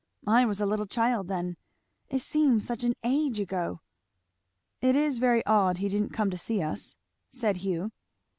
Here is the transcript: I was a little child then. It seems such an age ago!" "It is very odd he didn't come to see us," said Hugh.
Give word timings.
I 0.25 0.45
was 0.45 0.59
a 0.59 0.65
little 0.65 0.87
child 0.87 1.27
then. 1.27 1.57
It 2.09 2.23
seems 2.23 2.65
such 2.65 2.83
an 2.83 2.95
age 3.03 3.39
ago!" 3.39 3.81
"It 4.81 4.95
is 4.95 5.19
very 5.19 5.45
odd 5.45 5.77
he 5.77 5.89
didn't 5.89 6.09
come 6.09 6.31
to 6.31 6.39
see 6.39 6.59
us," 6.59 6.95
said 7.31 7.57
Hugh. 7.57 7.91